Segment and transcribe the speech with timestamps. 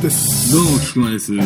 [0.00, 0.52] トです。
[0.52, 1.34] どうも、菊間です。
[1.34, 1.44] いや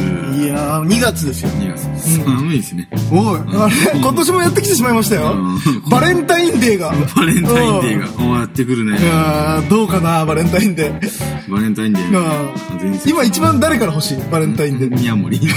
[0.81, 1.51] ー、2月ですよ。
[1.51, 1.85] 2月。
[2.25, 2.89] 寒いですね。
[3.11, 5.59] おい、あれ、今年もやってきてしまいましたようん。
[5.91, 6.93] バレンタインデーが。
[7.17, 9.03] バレンタインデーが、おやってくるねい。
[9.05, 11.51] やー、どうかな、バレンタインデー。
[11.53, 14.19] バレンタインデー今一番誰から欲しい？
[14.31, 14.97] バレンタインデー。
[14.99, 15.39] 宮森。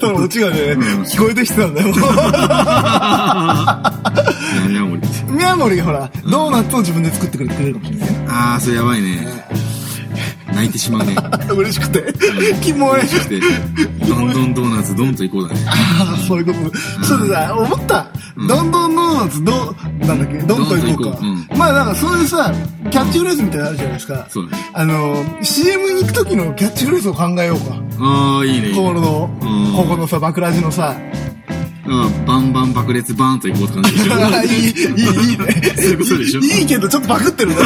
[0.00, 0.56] 多分オチがね、
[1.04, 1.88] 聞こえてきてたんだよ。
[4.68, 5.00] 宮森。
[5.30, 8.26] 宮森がほら、ドーナツを自分で作ってくれるかもしれないね。
[8.28, 9.26] あー、それやばいね。
[10.62, 11.16] 泣いてしまうね。
[11.54, 12.04] 嬉しくて。
[12.60, 13.00] キモい。
[13.02, 13.40] そして、
[14.06, 15.60] どんどんドーナツドンと行こうだね。
[15.66, 17.06] ああ、そういうこと。
[17.06, 18.06] そうださ、思った。
[18.48, 21.56] どんどんドーナツ、どう、なんだっけ、どんと行こうか。
[21.56, 22.52] まあなんかそういうさ、
[22.90, 24.26] キャッチフレーズみたいなのあるじゃないですか。
[24.28, 27.76] そうあの、CM に行く時のキャッチフレーズを考えようか。
[27.98, 28.70] あー、いいね。
[28.74, 30.94] ここのうん、ここのさ、バクラジのさ。
[31.84, 31.88] う
[32.22, 34.14] んバンバン爆裂バーンと行こうって感じでしょ。
[34.46, 35.72] いい、いい、いいね。
[35.76, 37.56] そういうことでしょいいいいけど、ちょっとバクってるね。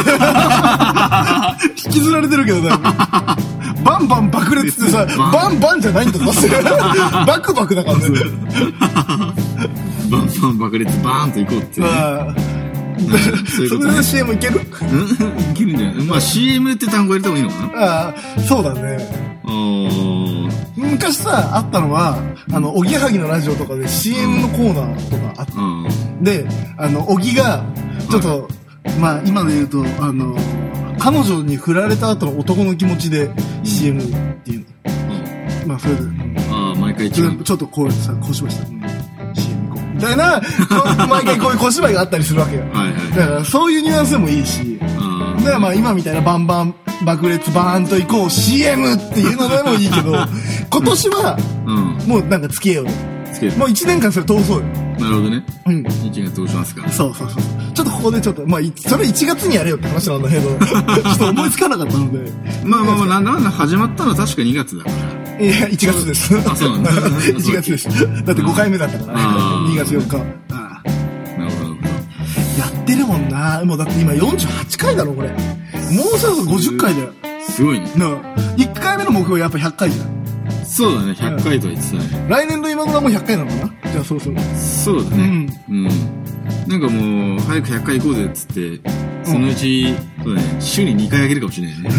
[1.85, 2.83] 引きずられてるけど、だいぶ
[3.83, 6.25] バンバン爆裂ってさ、バンバンじゃないんだぞ。
[7.27, 8.03] バクバクだからね。
[10.09, 11.87] バンバン爆裂バーンと行こうってね。
[11.87, 11.93] ま
[12.27, 12.35] あ
[13.47, 14.03] そういうことねそれで。
[14.03, 14.59] CM いける？
[14.59, 14.61] うん
[15.51, 16.05] いけるんじゃない？
[16.05, 17.83] まあ CM って単語入れてもいいのかな？
[17.83, 18.97] ああ、そうだね。
[19.45, 19.76] あー
[20.91, 22.17] 昔さ、あったのは、
[22.51, 26.23] あの、おぎやはぎのラジオとかで CM のコーナーとかあっうん。
[26.23, 27.63] て、で、あの、おぎが、
[28.09, 28.47] ちょっと、
[28.99, 30.35] まあ、今で言うと、あの、
[30.99, 33.29] 彼女に振られた後の男の気持ちで
[33.63, 34.05] CM っ
[34.43, 34.65] ていうの。
[35.67, 36.01] まあ、それで、
[36.51, 37.43] ああ、毎回違ちょう。
[37.43, 38.67] ちょっとこうさ、こうしました。
[38.67, 38.81] うん
[39.35, 39.95] CM こう。
[39.95, 40.41] みたいな、
[41.07, 42.61] 毎回こういう小芝居があったりするわけよ。
[42.73, 44.79] はいはいだから、そういうニュアンスでもいいし、
[45.59, 50.13] まあ今みたいなバンバン爆裂バーンと行こう CM っていうのでもいいけど、
[50.71, 51.37] 今年は。
[52.05, 52.91] もうなんかつけようよ。
[53.33, 53.57] つける。
[53.57, 54.63] もう1年間それ通そうよ。
[54.99, 55.43] なるほどね。
[55.67, 55.85] うん。
[56.05, 57.41] 一月どうしますかそうそうそう。
[57.73, 62.31] ちょっとここでちょっと、まあ、いそれ1月にやれよって話なんだけど、 ちょっと思いつかなかったので。
[62.63, 65.45] まあまあまあ、なんだなんだ始まったのは確か2月だから。
[65.45, 66.35] いや、1月です。
[66.45, 66.91] あそうなんだ
[67.21, 67.87] 1月です。
[68.25, 70.46] だって5回目だったから、あー2月4日。
[72.87, 73.63] ってるもんな。
[73.65, 75.29] もうだって今48回だろ、これ。
[75.29, 77.11] もうそろそろ50回だよ。
[77.49, 77.91] すごいね。
[77.95, 78.09] なあ、
[78.57, 80.17] 1回目の目標やっぱ100回じゃん。
[80.65, 82.27] そうだね、100回とは言ってたね。
[82.29, 83.91] 来年の今頃はもう100回なのかな？
[83.91, 84.39] じゃあそろそろ。
[84.55, 85.47] そうだね。
[85.69, 85.89] うん。
[86.67, 88.81] なんかもう、早く100回行こうぜっつって、
[89.23, 89.93] そのうち、
[90.23, 91.89] そうだね、週に2回あげるかもしれないね。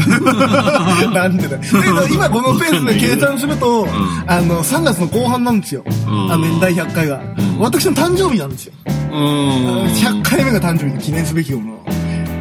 [1.14, 1.78] なんでだけど
[2.08, 3.88] 今このペースで計算すると、ん
[4.26, 5.82] あの、3月の後半なんですよ。
[5.82, 5.86] ん
[6.32, 7.16] あの、年代100回が。
[7.16, 8.72] ん私の誕生日なんですよ。
[9.10, 11.78] あー100回目が誕生日で記念すべきもの。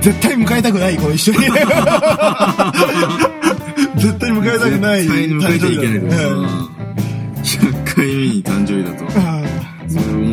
[0.01, 1.39] 絶対迎えたくない、この一緒に。
[3.97, 5.01] 絶対迎えたくない。
[5.01, 6.47] 絶対に迎えちゃいけないと誕生日だね
[7.43, 9.05] 100回目に誕生日だと。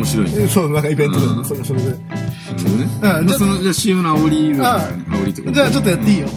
[0.05, 0.37] 面白いね。
[0.37, 1.89] うんそう、なんかイベントだよね、うんそれ、それで。
[1.89, 2.89] なるほどね。
[3.01, 4.53] あじゃあその、じゃあ CM の煽り。
[4.53, 5.51] 煽りとか。
[5.51, 6.27] じゃあちょっとやっていいよ。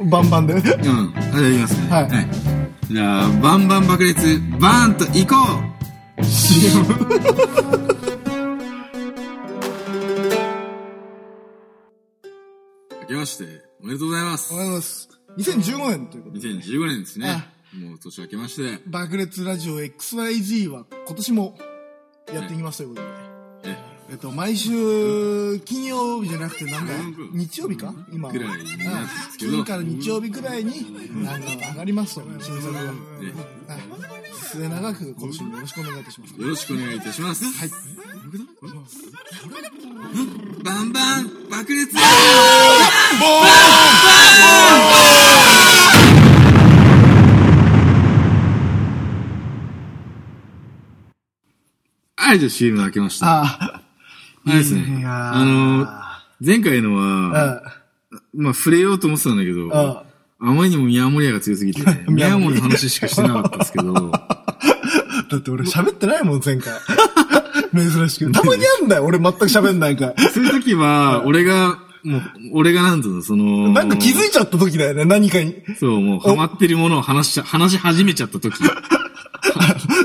[0.00, 0.10] うん。
[0.10, 0.54] バンバンで。
[0.54, 0.60] うん。
[0.60, 0.92] あ、じゃ
[1.36, 1.88] あやりますね。
[1.90, 5.36] はいじゃあ、バンバン爆裂、バーンと行こ
[6.24, 6.80] CM。
[6.80, 6.86] う
[13.02, 13.44] 明けまして、
[13.80, 14.56] おめでとうございますお。
[14.56, 15.08] はようございます。
[15.38, 16.48] 2015年ということで。
[16.48, 17.76] 2015年ですねあ。
[17.76, 18.82] もう年明けまして。
[18.86, 21.56] 爆裂ラジオ XYZ は今年も
[22.32, 23.08] やっていきますということで。
[23.64, 23.78] え
[24.10, 27.94] えっと、毎週、金曜日じゃなくて、なんだうん、日曜日か？
[28.12, 28.32] 今は。
[28.34, 30.72] ぐらいになるんですけど金から日曜日くらいに、
[31.28, 32.80] あの、上がりますと、新作が。
[32.80, 32.92] はい
[34.50, 36.34] 末永く今週もよろしくお願いいたします。
[36.40, 37.44] よろしくお願いいたします。
[37.44, 37.70] はい。
[40.64, 41.94] バンバン爆裂
[52.30, 53.42] はい、じゃあ CM 開けました。
[53.42, 53.82] あ
[54.46, 55.02] いいですね。
[55.04, 55.84] あの、
[56.40, 57.82] 前回のは、あ、
[58.32, 60.04] まあ触れようと思ってたんだけど、あ
[60.38, 66.72] あまりにも宮森屋が強すぎて、 宮森の話しかしてなかったですけど、 だって俺喋ってないもん、前回。
[67.74, 68.30] 珍しく。
[68.30, 70.28] たまにあんだよ、俺全く喋んないから。
[70.28, 72.22] そういう時は、俺が、もう、
[72.52, 75.56] 俺がなんつうの、その、なんか気づいちゃった時だよね、何かに。
[75.80, 78.54] そう、もうハマってるものを話し話し始めちゃった時。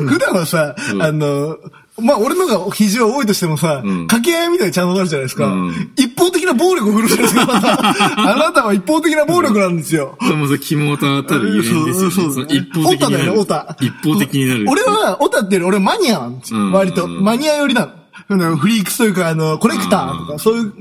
[0.08, 1.58] 普段はさ、うんあの、
[1.98, 5.48] まあ、俺のが比重は多いとしてもさ、うん掛け合いみたいにちゃんとなるじゃないですか。
[5.48, 7.48] うん一方的な暴力を振るじゃないですか。
[8.32, 10.18] あなたは一方的な暴力なんですよ。
[10.22, 11.94] でもそれ、肝たたるゆえんですよね。
[11.94, 13.18] そうそうその一方的になる。
[13.18, 14.66] オタだよねオタ一方的になる。
[14.68, 16.60] 俺は、オタっていうより俺マニアなんですよ。
[16.60, 17.06] うん割と。
[17.06, 17.90] うんマニア寄りな
[18.30, 20.74] のフリークスというか、あの、コレクターとか、そういう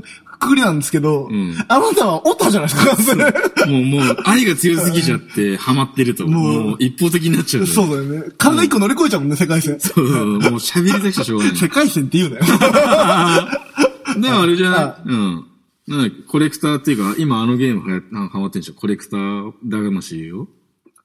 [0.44, 3.24] くくりなんですけど、んあなたはオタじゃないですか、それ
[3.66, 7.66] もう、もう、愛が強すぎちゃって、ハマってると、もうもう、一方的になっちゃう。
[7.66, 8.30] そうだよね。
[8.38, 9.80] 体一個乗り越えちゃうもんね、世界線。
[9.80, 11.56] そうそうもう喋りたくてしょうがない。
[11.56, 12.42] 世界線って言うなよ。
[14.20, 14.80] でもあれじゃない？
[14.84, 15.46] はうん。
[15.86, 18.74] なんだコレクターっていうか、今あのゲームはや、なんかハマってんでしょ？
[18.74, 20.48] コレクターだがましいよ。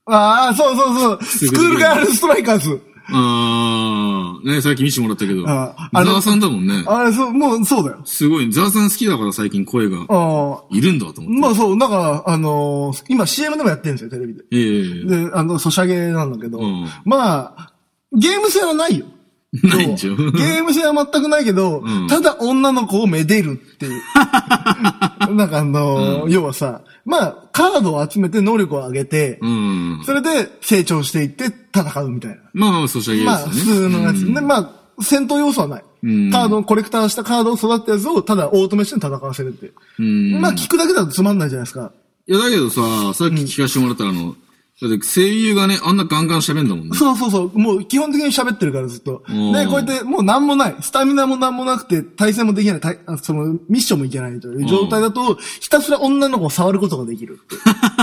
[0.06, 1.24] ああ、そうそうそう。
[1.24, 2.82] スクールガールストライカーズ。
[3.12, 5.48] ああ、ね、最近見せてもらったけど。
[5.48, 6.84] ああのザワさんだもんね。
[6.88, 8.02] あれ、そう、もう、そうだよ。
[8.06, 8.52] すごい。
[8.52, 10.64] ザワさん好きだから最近声がああ。
[10.72, 11.40] いるんだと思って。
[11.40, 14.44] まあそう、だから、あのー今 CM でもやってるんですよ、テレビで。
[14.52, 17.74] ええで、あの、ソシャゲなんだけど、うんまあ、
[18.14, 19.06] ゲーム性はないよ。
[19.52, 24.02] ないんでしょゲーム性は全くないけど、うんただ女の子をめでるっていう。
[25.30, 30.02] なんかあのー要はさ、まあ、カードを集めて能力を上げて、うん。
[30.06, 31.46] それで成長していって
[31.76, 32.38] 戦うみたいな。
[32.54, 33.82] まあまあ、ソシャゲまあ、普ですよね。
[33.82, 34.34] 通のやつ。
[34.34, 34.70] で、まあ、
[35.02, 35.84] 戦闘要素はない。
[36.02, 39.74] うんカードを、コレクターしたカードを育ったやつを、ただオートメッシュに戦わせるっていう。
[40.00, 40.04] う
[40.38, 40.42] ん。
[40.42, 41.92] まあ、聞くだけだとつまんないじゃないですか。
[42.28, 42.82] いや、だけどさ、
[43.14, 44.36] さっき聞かせてもらったら、あの、
[44.82, 46.96] だって声優がね、あんなガンガン喋んだもんね。
[46.96, 47.60] そうそうそう。
[47.60, 49.24] もう基本的に喋ってるからずっと。
[49.28, 50.76] うんで、こうやってもう何もない。
[50.80, 53.00] スタミナも何もなくて、対戦もできない。
[53.22, 57.42] その、ミッションもいけないという状態だと、ひたすら女の子を触ることができる。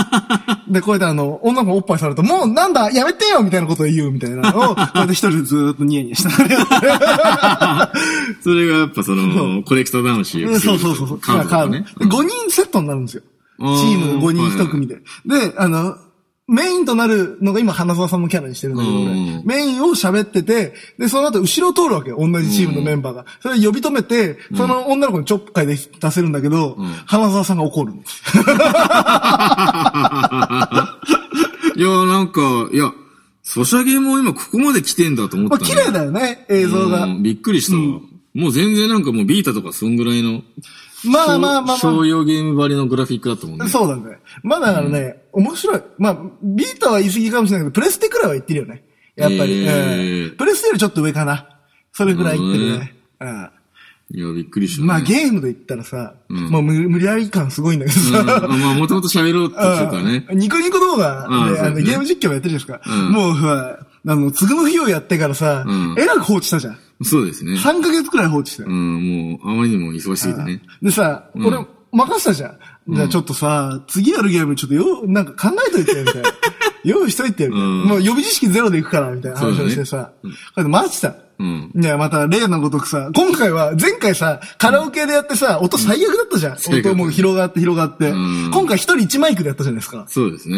[0.69, 7.97] で、こうやってあの、女の子おっぱい触ると、もうなんだやめてよみたいなことを言うみたいなのを、 こうやって一人でずーっとニヤニヤしながらやって
[8.43, 11.19] それがやっぱその、コレクター魂そうそうそうそう。
[11.19, 11.85] カードね。
[12.01, 13.23] 5人セットになるんですよ。
[13.57, 15.01] チーム5人1組で。
[15.25, 15.95] で、あの、
[16.47, 18.95] メインとなるのが今、花沢さんのキャラにしてるんだけど、
[19.43, 22.17] メインを喋ってて、で、その後後ろを通るわけよ。
[22.19, 23.25] 同じチームのメンバーが。
[23.41, 28.23] それを呼び止めて、その女の子にちょっかいで出せるんだけど、花沢さんが怒るんです。
[31.75, 32.93] いや、なんか、いや、
[33.43, 35.71] ソシャゲも今ここまで来てんだと思っまあ、たね。
[35.71, 37.03] 綺麗だよね、映像が。
[37.03, 37.99] うんびっくりしたわ。
[38.33, 40.43] もう全然なんかもうビータとかそんぐらいの、
[41.05, 41.77] まあまあまあまあ。
[41.77, 43.67] 商用ゲーム張りのグラフィックだったもんね。
[43.67, 44.17] そうだね。
[44.43, 45.81] まあだからね、面白い。
[45.97, 48.83] まあ、ビータは言い過ぎかもしれないけど、プレステくらいは言ってるよね。
[49.15, 49.63] やっぱり。
[49.63, 51.59] へーうんプレステよりちょっと上かな。
[51.93, 52.95] それぐらい言ってるね。
[53.19, 53.49] うん
[54.09, 54.87] いや、びっくりした、ね。
[54.87, 60.25] まあゲームで言ったらさ、うんもう無無理やり感すごいんだけどうん、さ、まあ、もともと喋ろうってしてたね。
[60.29, 62.95] うんニコニコ動画で、あのねゲーム実況もやってるじゃないですか。
[62.95, 66.79] うんもう、あの、次の日をやってからさ、うんえらく放置したじゃん。
[67.03, 67.53] そうですね。
[67.53, 68.71] 3ヶ月くらい放置したよう。
[68.71, 70.61] ん、もう、あまりにも忙しすぎてね。
[70.81, 71.57] でさ、ん俺、
[71.91, 72.59] 任せたじゃん。
[72.89, 76.29] じゃあちょっとさ、次やるゲームちょっとよ、なんか考えといて、みたいな。
[76.83, 77.65] 用意しといて、みたいな。
[77.65, 80.11] うんもう予備知識ゼロでいくから、みたいな話をしてさ。
[80.23, 81.15] こうやって待ってた。
[81.39, 81.71] うん。
[81.75, 86.57] いや、また例のごとくさ、今回は、前回さ、カラオケでやってさ、音最悪だったじゃん。
[86.57, 88.11] 最悪だった音もう広がって広がって。
[88.11, 90.05] ん今回一人一マイクでやったじゃないですか。
[90.07, 90.57] そうですね。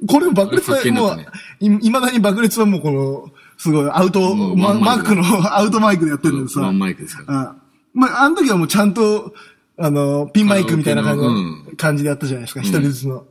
[0.00, 0.06] うん。
[0.06, 1.28] これ爆裂は、あれ発見だもうったね、
[1.60, 5.22] い、未だに爆裂はもうこの、すごい、アウト、マックの
[5.54, 6.66] アウトマイクでやってるんだけどさ。
[6.66, 7.56] ワンマイクですか
[7.92, 9.34] まあ、あの時はもうちゃんと、
[9.76, 13.26] あの、ピンマイクみたいな感じの、感じでやったじゃないですか、一人ずつの。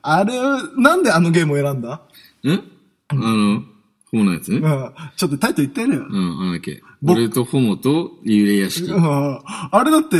[0.00, 0.32] あれ、
[0.78, 2.00] なんであのゲームを選んだ？
[2.46, 2.50] ん
[3.08, 3.62] あの、
[4.10, 4.52] ホモのやつ？
[4.52, 4.56] ね。
[4.56, 4.92] うん。
[5.16, 6.06] ちょっとタイトル言ってやれよ。
[6.08, 6.82] うん、あんだっけ。
[7.06, 8.90] 俺とホモと幽霊屋敷。
[8.90, 10.16] うんあれだって、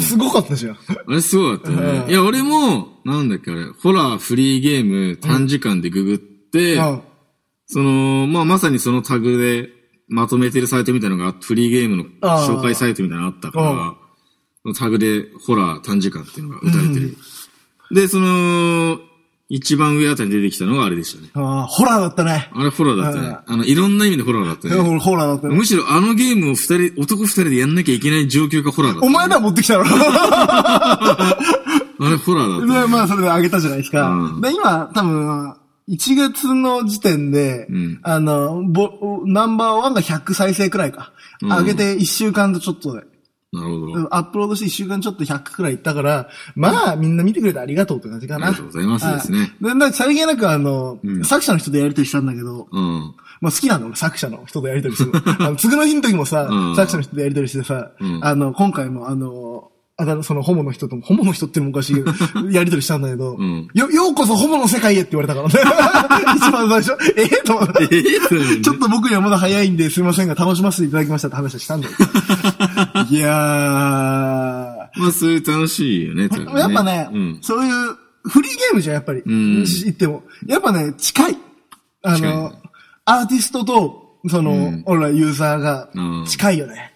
[0.00, 0.74] すごかったじゃん。
[0.74, 0.76] あ
[1.08, 2.06] れすごかったね。
[2.08, 7.02] いや、俺も、なんだっけあれ、ホラーフリーゲーム短時間でググって、うん
[7.70, 9.68] その、まあ、まさにそのタグで
[10.08, 13.94] まとめてるサイトみたいなのがフリーゲームの紹介サイトみたいなのがあったから、
[14.62, 17.16] そのタグでホラー短時間っていうのが打たれてる。
[17.92, 18.98] で、その、
[19.48, 21.28] 一番上あたりに出てきたのがあれでしたね。
[21.34, 22.50] ああ、ホラーだったね。
[22.52, 23.36] あれホラーだったね。
[23.46, 24.76] あの、いろんな意味でホラーだったね。
[24.76, 25.54] 俺ホラーだったね。
[25.54, 29.84] むしろあのゲームを二人、男二人でやんなきゃいけない状況がホラーだった、お前ら持ってきたろ。
[32.02, 34.08] あれホラーだった、 で、まあ、それであげたじゃないですか。
[34.08, 35.54] うんで、今、多分、
[35.90, 41.12] 1月の時点で、んあの、ボ、ナンバーワンが100再生くらいか。
[41.42, 43.02] 上げて1週間とちょっとで。
[43.52, 44.14] なるほど。
[44.14, 48.46] アップロードして1週間ちょっと100くらいいったから、まあ、みんな見てくれてありがとうって感じかな。
[48.46, 53.14] ありがとうございますですねはいで、なんかさりげなくあの、作者の人とやりとりしたんだけど、うん。
[53.40, 55.20] まあ好きなの、俺作者の人とやりとりするの。
[55.44, 59.69] あの、次の日の時もさ、うん作者の人とやりとりしてさ、んあの、今回もあの、
[60.00, 62.10] あだそのホモの人とも、ホモの人ってのもおかしいけど、
[62.50, 65.54] やりとりしたんだけど、んよ、ようこそホモの世界へって言われたからね。
[66.36, 67.24] 一番最初、え？
[67.24, 67.88] えと思って。
[67.92, 71.92] ええちょっと僕にはまだ早いんですいませんが、楽しませていただきましたって話はしたんだよ。
[73.10, 77.38] いやー、まあ、そういう楽しいよね、多分やっぱね、うん。
[77.42, 77.72] そういう、
[78.24, 79.20] フリーゲームじゃん、やっぱり。
[79.20, 80.22] ん言っても。
[80.46, 81.36] やっぱね、近い。
[82.02, 82.52] あの、
[83.04, 86.89] アーティストと、その、うん俺らユーザーがうん近いよね。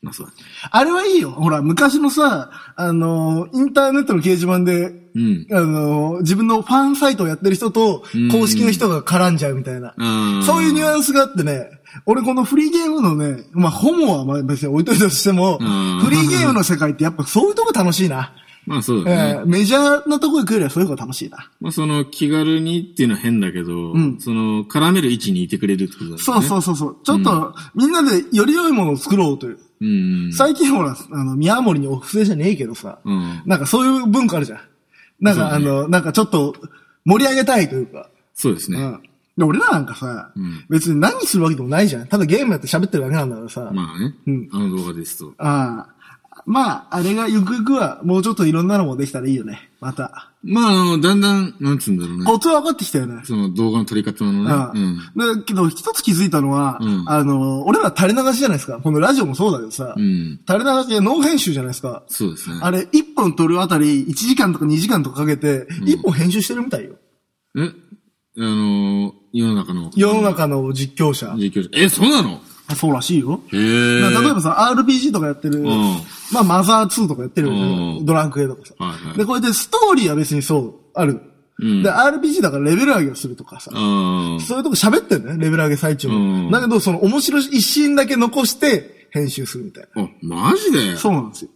[0.00, 0.38] まあ、そうだね。
[0.70, 1.32] あれはいいよ。
[1.32, 5.46] ほら、昔のさ、あの、インターネットの掲示板で、うん。
[5.50, 9.94] あの、自分のファンサイトをやってる人とうん、公式の人が絡んじゃうみたいな。
[9.98, 11.68] あーそういうニュアンスがあってね、
[12.06, 18.32] 俺このフリーゲームのね、まあ、ホモはまあ別に置いといたとしても、うんフリーゲームの世界ってやっぱそういうとこ楽しいな。
[18.66, 19.34] まあ、そうだね。
[19.38, 21.50] えーメジャーなとこ行くよりはそういうとこ楽しいな。
[21.60, 26.22] まあ、その、気軽にっていうのは変だけど、んその、絡める位置にいてくれるってことだよね。
[26.22, 26.96] そうそうそうそう。
[27.02, 29.58] ちょっと、みんなでより良いものを作ろうという。
[29.80, 30.32] うん。
[30.32, 34.60] 最近ほら、あの、宮森にお布施じゃねえけどさ、うんなんかそういう文化あるじゃん。
[35.20, 36.54] なんか、あの、なんかちょっと
[37.04, 38.78] 盛り上げたいというか、そうですね。
[38.78, 39.02] うん。
[39.36, 42.06] で、俺らなんかさ、ん別に何するわけでもないじゃん。
[42.06, 43.70] ただゲームやって喋ってるだけなんだからさ。
[43.72, 44.14] まあね。
[44.26, 45.32] うんあの動画ですと。
[45.38, 45.98] ああ。
[46.46, 49.70] まあ、あれがゆくゆくは、もうちょっといろんなのもできたらいいよね。
[49.80, 50.27] また。
[50.44, 52.24] まあ、あの、だんだん、なんつうんだろうね。
[52.24, 53.22] コツは分かってきたよね。
[53.24, 54.50] その動画の撮り方のね。
[54.50, 54.96] ああうん。
[55.36, 58.78] だけど、一つ気づいたのは、うんあの、俺ら垂れ流しじゃないですか。
[58.78, 60.38] このラジオもそうだけどさ、うん。
[60.48, 62.04] 垂れ流しでノー編集じゃないですか。
[62.06, 62.60] そうですね。
[62.62, 66.94] あれ、1本撮るあたり1時間とか2時間とかかけて、1本編集してるみたいよ。
[67.56, 67.72] え？
[68.40, 69.90] あの、世の中の。
[69.96, 71.34] 世の中の実況者。
[71.36, 71.70] 実況者。
[71.72, 72.34] え、そうなの？
[72.34, 73.40] あそうらしいよ。
[73.52, 75.64] へ例えばさ、RPG とかやってる、ん
[76.32, 78.74] まあ、マザー2とかやってるうんドラクエとかさ。
[78.78, 81.20] はいはいで、こうやってストーリーは別にそう、ある。
[81.60, 83.70] うんで、RPG だからレベル上げをするとかさ。
[83.74, 86.50] あそういうとこ喋ってんね、レベル上げ最中うんも。
[86.50, 90.02] だけど、その面白い一シーンだけ残して、編集するみたいな。
[90.02, 90.04] あ。
[90.04, 90.96] あ、マジで？
[90.96, 91.50] そうなんですよ。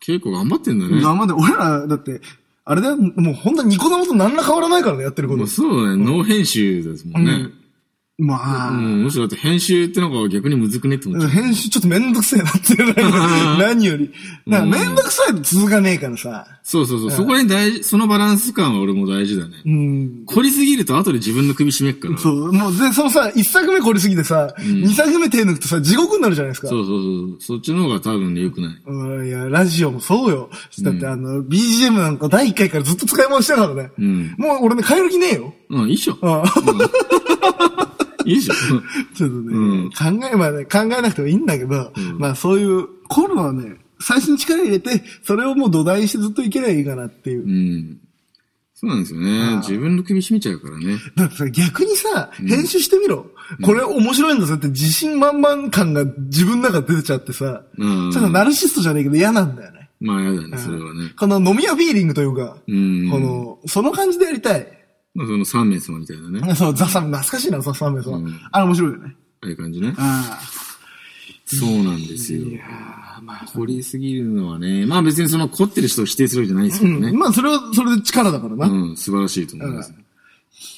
[0.00, 1.00] 結構頑張ってんだね。
[1.00, 2.20] 頑張って、俺ら、だって、
[2.64, 5.46] あれだよ、もう本当にニコ生と何ら変わらないからね、やってることまあ。
[5.46, 6.04] そうだね。
[6.04, 7.48] ノー編集ですもんね。
[8.20, 11.30] まあ、うん、むしろだって編集ってのが逆にむずくねって思っちゃう。
[11.30, 12.76] 編集ちょっとめんどくせえなって
[13.58, 14.10] 何より。
[14.46, 16.46] なんかめんどくさいと続かねえからさ。
[16.62, 17.10] そうそうそう。
[17.10, 19.54] そこに大事、そのバランス感は俺も大事だね。
[19.64, 20.22] うん。
[20.26, 22.16] 凝りすぎると後で自分の首絞めっから。
[22.18, 26.68] そそうう、もう、で、そのさ、一作目凝りすぎてさ、二作目手抜くとさ、地獄になるじゃないですか。
[26.68, 27.36] そうそう。
[27.40, 28.76] そっちの方が多分ね、良くない。
[28.86, 30.50] うん、いや、ラジオもそうよ。
[30.82, 33.90] だってあの、BGM なんか第一回からずっと使い回してたからね。
[33.98, 34.34] うん。
[34.38, 35.54] もう俺ね、変える気ねえよ。
[35.70, 36.18] うん、いいっしょ。
[36.22, 36.44] あ
[38.24, 38.54] いいっしょ。
[39.14, 47.50] ちょっとね、うん考え、まあね、考えなくてもいいんだけど、まあそういう、コロナはね、最初に力入れて、それをもう土台にしてずっといけりゃいいかなっていうう。
[47.50, 47.98] ん。
[48.74, 49.56] そうなんですよね。
[49.56, 50.96] 自分の首絞めちゃうからね。
[51.14, 53.26] だってさ、逆にさ、編集してみろ。
[53.62, 59.90] これ面白いんだぞって自信満々感が自分の中で出てちゃってさ、うんちょっとナルシストじゃねえけど嫌なんだよね。
[60.00, 61.12] まあ、やだね、それはね。
[61.18, 63.10] この飲み屋フィーリングというか、うん。
[63.10, 64.66] この、その感じでやりたい。
[65.14, 66.40] まあ、その三名様みたいなね。
[66.42, 68.14] あ そう、ザ・サム、懐かしいな、ザ・サムさん。
[68.14, 69.16] うんあれ面白いよね。
[69.42, 69.94] あいう感じね。
[69.96, 70.38] あ
[71.46, 72.46] そうなんですよ。
[72.68, 73.20] あ。
[73.22, 74.86] まあ、凝りすぎるのはね。
[74.86, 77.12] まあ別にその凝ってる人を否定するわけじゃないですけどね。
[77.12, 78.66] まあ、それは、それで力だからな。
[78.68, 79.92] うん、素晴らしいと思います。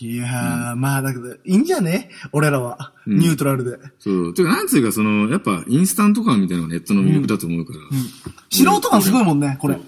[0.01, 2.11] いやー、まあ、だけど、いいんじゃね？
[2.33, 2.93] 俺らは。
[3.07, 3.79] ニュートラルで。
[3.99, 4.35] そう。
[4.35, 7.79] てか、なんつうか、その、やっぱ、インスタント感みたいなのがネットの魅力だと思うから。
[8.51, 9.79] 素人感すごいもんね、これ。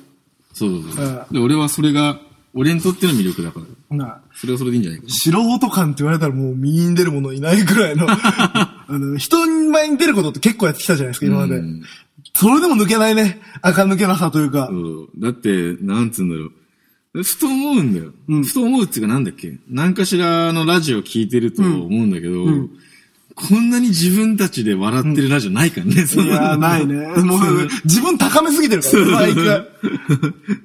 [0.52, 1.26] そうそうそう。
[1.32, 2.20] で、俺はそれが、
[2.52, 3.66] 俺にとっての魅力だから。
[3.96, 5.12] なあそれはそれでいいんじゃないかな。
[5.12, 11.82] 素人感って言われたらもう右に出る者いないくらいの、 あの、人前に出ることって結構やってきたじゃないですか、今までうん。
[12.34, 13.40] それでも抜けないね。
[13.62, 14.68] 垢抜けなさというか。
[14.70, 15.08] そう。
[15.18, 16.46] だって、なんつうんだろ
[17.14, 17.22] う。
[17.22, 18.12] ふと思うんだよ。
[18.28, 22.44] うんふと思うっていうかなんだっけ何かしらのラジオ聞いてると思うんだけど、
[23.34, 26.94] こんなに自分たちで笑ってるラジオないからね、そのいやー、ないね。
[27.22, 29.64] もう、自分高めすぎてるから、マイクが。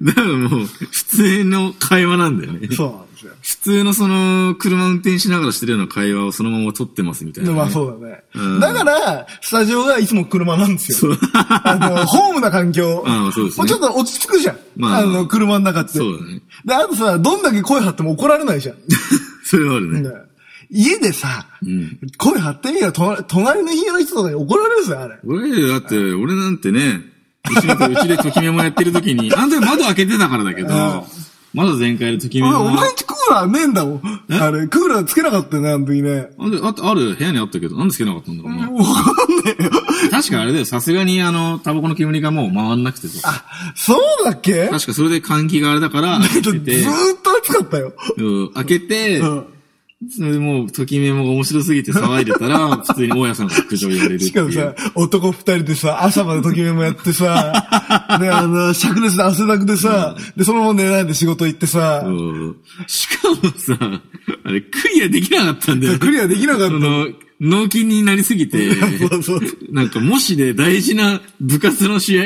[0.02, 2.68] だからもう、普通の会話なんだよね。
[2.70, 3.32] そうなんですよ。
[3.42, 7.56] 普通のその、車運転しながらしてるような会話をそのまま撮ってますみたいな、ね。
[7.56, 8.22] まあそうだね。
[8.34, 11.16] うんだから、スタジオがいつも車なんですよ。
[11.34, 13.02] あの、ホームな環境。
[13.04, 14.58] ああそうですねもうちょっと落ち着くじゃん。
[14.76, 15.98] まああの、車の中って。
[15.98, 16.40] そうだね。
[16.64, 18.76] で、あとさ、どんだけ声張っても怒られないじゃん。
[19.44, 20.02] それはあるね。
[20.02, 20.29] ね
[20.72, 25.16] 家でさ、ん声張ってみたら、隣隣の家の人とかに怒られるんですよ、あれ。
[25.26, 27.00] 俺、だって、俺なんてね、
[27.50, 31.06] うちで、うちでときめもやってる時に、 あんた窓開けてたからだけど、
[31.54, 32.70] 窓全開でときめおも。
[32.74, 34.02] 前んちクーラーねえんだもん。
[34.30, 36.28] あれ、クーラーつけなかったよね、あの時ね。
[36.38, 38.70] あであある、部屋にあったけど、なんでつけなかったんだろうな。
[38.70, 39.70] わかんねえよ。
[40.12, 43.20] 確かあれだよ、さすがにあの、タバコの煙がもう回んなくてさ。
[43.24, 44.68] あ、そうだっけ？
[44.68, 47.92] 確かそれで換気があれだから、開ずけてーっ、と暑かったよ。
[48.18, 49.44] うん開けて、うん
[50.08, 54.30] それでもう、ときめもが面白すぎて騒いでたら、 普通に大家さんが苦情言われるっていう。
[54.30, 57.52] しかもさ、男二人でさ、朝までときめもやってさ、
[58.18, 62.06] で、あの、灼熱で汗だくでさ、で、そのまま寝ないで仕事行ってさ、
[62.86, 64.00] しかもさ、
[64.44, 65.98] あれ、クリアできなかったんだよ。
[65.98, 67.08] クリアできなかったその、
[67.40, 68.74] 脳筋になりすぎて、
[69.08, 69.40] そうそう。
[69.70, 72.24] なんかもしで大事な部活の試合、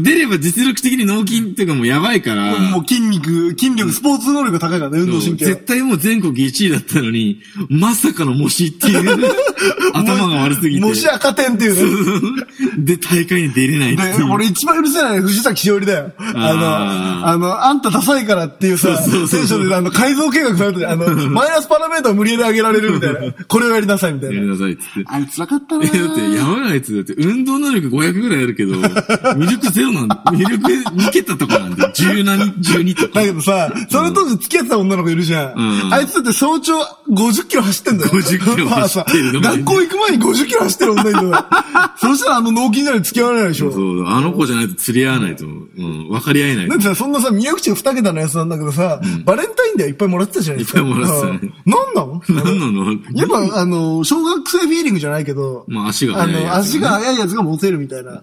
[0.00, 5.44] 出れば実力的に脳筋っていうかもうやばいから、もう筋肉、筋力、スポーツ能力が高いからね、運動神経。
[5.46, 9.24] 絶対もう全国1位だったのに、まさかの模試っていう、
[9.94, 10.80] 頭が悪すぎて。
[10.80, 12.44] もし赤点っていうね。
[12.78, 14.18] で、大会に出れないっていう。
[14.18, 16.12] で、俺一番許せないのは藤崎しおりだよ。
[16.18, 23.20] あの、あの、あんたダサいからっていうさ、そうそうそうであの、改造計画されてて、あの、 マイナスパラメータを無理やり上げられるみたいな。
[23.46, 24.36] これをやりなさいみたいな。
[24.36, 24.82] やりなさいって。
[25.06, 30.22] あいつらかったなえ、だって、やばいやつだって、運動能力500ぐらいあるけど、魅力ゼゼロなんだ。
[30.32, 31.92] ミルク2桁とかなんだよ。
[31.92, 33.20] 10何、12とか。
[33.20, 35.54] だけどさ、その当時付き合ってた女の子いるじゃん。
[35.54, 38.10] うんあいつだって早朝50キロ走ってんだよ。
[38.10, 39.40] 50キロ走ってるの？
[39.40, 41.32] まあさ学校行く前に50キロ走ってる女いる。
[41.98, 43.72] そしたらあの脳筋なり付き合われないでしょ。
[43.72, 46.74] そう、あの子じゃないと釣り合わないと、うん、分かり合えないだ。
[46.74, 50.80] ってさ、そんなさ、宮口が2桁のやつなんだけどさ、バレンタインデーいっぱいもらってたじゃないですか。
[50.80, 58.22] いっぱいもらってたねうんなんなの何なのやっぱ、あの、小学生フィーリングじゃないけど、まあ足があ速いねの、足が速いやつがモテるみたいな。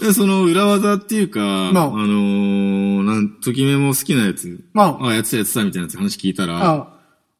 [0.00, 6.94] で、その裏技っていうか、あまあのー、なん、ときめも好きなやつ、まああ、やってたやってたみたいな話聞いたら、あ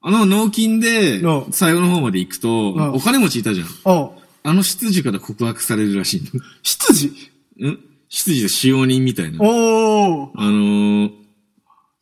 [0.06, 3.66] あの納金でうん、最後の方まで行くと、うんお金持ちいたじゃん。
[3.84, 4.10] あ
[4.46, 6.22] あの執事から告白されるらしい
[6.62, 7.12] 執事？
[7.58, 7.70] の。
[7.70, 7.78] ん？
[8.10, 9.38] 執事で使用人みたいな。
[9.40, 10.30] おー。
[10.36, 11.10] あのー、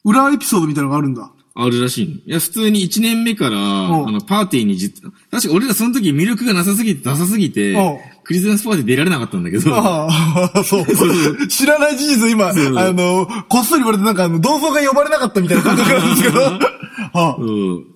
[0.04, 1.30] 裏エピソードみたいなのがあるんだ。
[1.54, 2.14] あるらしいの。
[2.14, 10.09] いや、普通に1年目から、んあの、パーティーに実、確か俺らその時ミルクがなさすぎて、ダサすぎてうん、クリスマスパーティー出られなかったんだけど、あ
[10.55, 11.49] あ、そう。
[11.49, 12.52] 知らない事実今、あ
[12.93, 16.41] の、こっそり言われてなんかあの、同窓会呼ばれなかったみたいな感覚なんですけど。
[16.43, 16.59] は
[17.14, 17.37] あ。
[17.38, 17.45] う。
[17.45, 17.93] ん。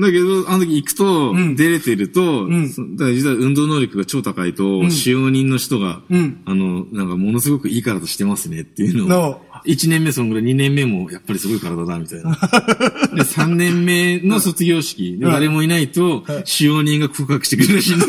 [0.00, 1.56] だけど、あの時行くと、ん。
[1.56, 2.68] 出れてると、ん。
[2.68, 6.40] そだから実は運動能力が超高いと、使用人の人が、うん。
[6.44, 12.30] あの、なんかものすごくいい体してますねっていうのをの、 1年目そのぐらい、2年目もやっぱりすごい体だみたいな。
[13.14, 18.06] で、3年目の卒業式、で誰もいないと、使用人が告白してくるらしいんだ。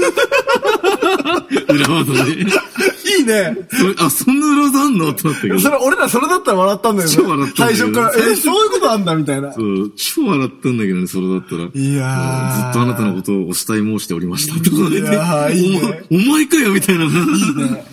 [1.73, 2.31] 裏技で。
[3.19, 3.57] いいね。
[3.97, 5.13] あ、そんな裏技あんの？
[5.13, 5.59] と思ったけど。
[5.59, 7.15] それ、俺らそれだったら笑ったんだよね。
[7.15, 9.51] 超笑ったんだけど最初から、え、そういうことあんだみたいな。
[9.53, 11.61] そう、超笑ったんだけどね、それだったら。
[11.63, 14.53] いやーずっとあなたのことをお慕い申しておりました。
[14.63, 17.05] とかいやーいいねお前お前かよみたいな。
[17.05, 17.85] いいね。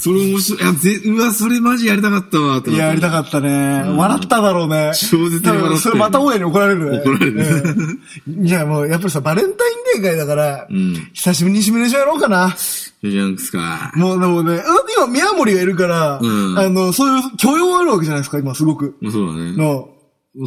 [0.00, 0.62] それ面白い。
[0.62, 2.58] いや、ぜ、うわ、それマジやりたかったわ。
[2.58, 3.82] ってなったやりたかったね。
[3.96, 4.92] 笑っただろうね。
[4.94, 6.98] 超絶に笑ったそれまた親に怒られるね。
[7.00, 12.54] 怒られるうんいや、もう、やっぱりさ、バレンタインデー会だから、ん久しぶりにシミュレーションやろうかな。
[13.02, 13.90] ジャンクスか。
[13.96, 14.62] もう、でもね、うん
[14.96, 18.96] 今、宮森がいるから、うんあの、そういう許容あるわけじゃないですか、今、すごく。
[19.10, 19.56] そうだね。
[19.56, 19.88] の、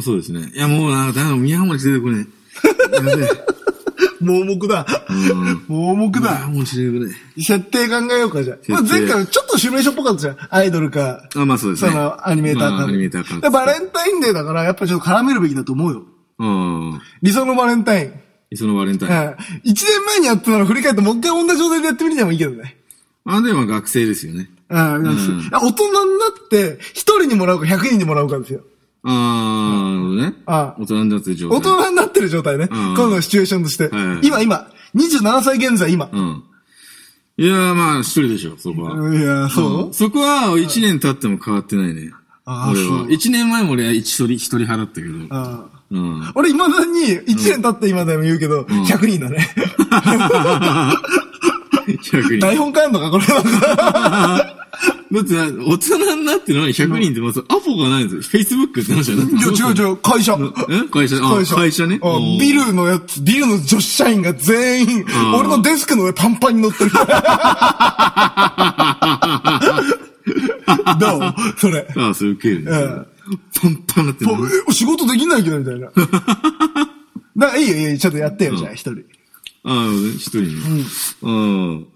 [0.00, 0.50] そうですね。
[0.54, 3.61] いや、もうなだめだ、宮森出てこねえ。
[4.22, 4.86] 盲目だ。
[5.68, 6.48] 盲目宮だ。
[6.48, 8.56] 森出てこね設定考えようか、じゃあ。
[8.68, 10.36] まあ、前回ちょっとシミュレーションっぽかったじゃん。
[10.50, 11.40] アイドルか、え。
[11.40, 11.90] あ、まあそうですね。
[11.90, 12.74] その、アニメーターか。
[12.74, 13.40] まあアニメーターか。
[13.40, 16.02] で、バレンタインデーだから、やっぱちょっと絡めるべきだと思うよ。
[16.38, 17.00] うん。
[17.22, 18.12] 理想のバレンタイン。
[18.56, 19.12] そのバレンタイン。
[19.12, 19.36] はい。
[19.64, 22.76] 一年前にやってたの振り返って、もう一回同じ状態でやってみてもいいけどね。
[23.24, 24.50] あ、でも学生ですよね。
[24.68, 28.62] ああ、大人になって、一人にもらうか100人にもらうかですよ。
[29.04, 30.34] あー、ね。
[30.46, 31.58] ああ大人になってる状態。
[31.58, 32.68] 大人になってる状態ね。
[32.70, 33.88] うん今度のシチュエーションとして。
[33.88, 34.68] はい今、今。
[34.94, 36.08] 27歳現在、今。
[36.12, 36.44] うん。
[37.38, 39.14] いやー、まあ、一人でしょ、そこは。
[39.14, 42.12] いや、そう、んそこは、一年経っても変わってないね。
[42.44, 43.04] あー俺はそ。
[43.06, 45.14] う一年前も俺は一人、一人派だったけど。
[45.34, 46.32] ああうん。
[46.34, 49.48] 俺、未だに、1年経って今でも言うけど、100人だね。
[51.86, 52.38] 100人。
[52.46, 54.56] 台本変えんのか、これは。
[55.12, 58.42] だってな、大人になってるのに100人ってまずアポがないんですよ。
[58.42, 59.36] Facebook って話じゃなくて。
[59.36, 60.38] いや、違う違う、会社。
[60.70, 60.88] え？
[60.90, 62.00] 会社、あ、会社ね？
[62.40, 66.90] ビルのやつ、ビルの女子社員が全員、ん俺のデスクの上パンパンに乗ってる。
[70.98, 71.34] どう？
[71.58, 71.86] それ。
[71.96, 72.70] ああ、それ受けるね。
[72.70, 73.06] うん
[73.54, 75.90] パンパンになってる仕事できないけど、みたいな。
[75.94, 79.04] だから、いいよ、いいよ、ちょっとやってよ、じゃあ、一人。
[79.64, 80.50] ああ、一人ね。
[81.22, 81.86] うん。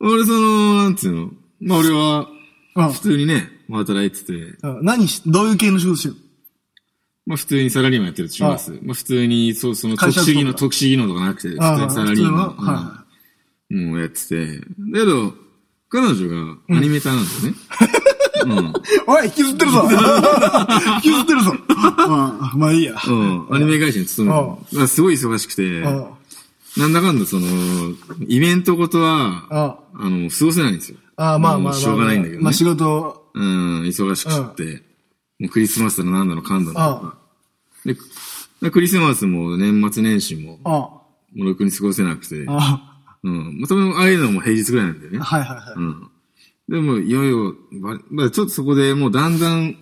[0.00, 1.30] 俺、その、なんつうの？
[1.60, 2.26] まあ俺は、
[2.74, 2.92] うん。
[2.92, 4.32] 普通にね、働いてて、
[4.62, 4.84] うん。
[4.84, 6.16] 何し、どういう系の仕事してる
[7.24, 8.72] まあ普通にサラリーマンやってるとします。
[8.82, 12.56] まあ普通に、そう、その特殊技能、特殊技能とかなくて、普ああ通にサラリーマン。
[12.56, 13.04] は
[13.70, 13.90] うん。
[13.90, 14.46] もうやってて。
[14.58, 14.64] だ
[15.00, 15.34] けど、
[15.88, 17.54] 彼女がアニメーターなんだよね。
[18.44, 18.72] うん。
[19.06, 19.88] おい、引きずってるぞ。
[20.96, 21.54] 引きずってるぞ。
[22.08, 22.94] まあ、まあいいや。
[23.06, 23.46] うん。
[23.54, 26.06] アニメ会社に勤めてるすごい忙しくて、うん。
[26.76, 27.46] なんだかんだその、
[28.26, 30.98] イベントごとは、ああの、過ごせないんですよ。
[31.22, 31.72] あまあまあまあ。
[31.72, 32.44] しょうがないんだけどね。
[32.44, 34.82] まあ仕事、うん、忙しくって。
[35.38, 36.80] もうクリスマスだのなんだのかんだの。
[36.80, 37.14] あ
[37.84, 37.96] で、
[38.60, 41.04] でクリスマスも年末年始も、あ、も
[41.36, 42.44] うろくに過ごせなくて。
[42.48, 43.58] あうん。
[43.58, 45.24] もう多分、ああいうのも平日ぐらいなんだよねあ、。
[45.24, 45.74] はいはいはい。
[45.76, 46.10] うん。
[46.68, 49.76] でも、いよいよ、ばまあちょっとそこでもうだんだん、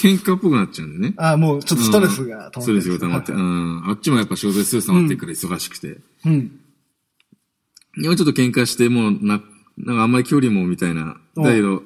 [0.00, 1.14] 喧嘩っぽくなっちゃうんだよね。
[1.18, 3.32] ああ、もうちょっとストレスが溜まってストレスが溜まって。
[3.32, 3.88] うん。
[3.88, 5.98] あっちもやっぱ仕事ですぐ溜まっていくから忙しくて。
[6.24, 6.60] うん。
[7.98, 9.40] 今ちょっと喧嘩して、もうな、
[9.78, 11.16] なんかあんまり距離もみたいな。
[11.36, 11.82] うんだけど、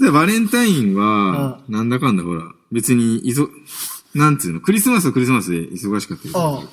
[0.00, 3.48] で、バレンタインは、なんだかんだほら、別に、いそ、
[4.14, 6.68] なんつうの、クリスマスはクリスマスで忙しかったけうど